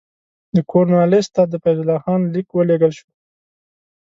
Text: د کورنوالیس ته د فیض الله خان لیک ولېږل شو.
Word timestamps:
د 0.55 0.57
کورنوالیس 0.71 1.27
ته 1.35 1.41
د 1.51 1.53
فیض 1.63 1.77
الله 1.81 1.99
خان 2.03 2.21
لیک 2.33 2.47
ولېږل 2.51 2.91
شو. 2.97 3.07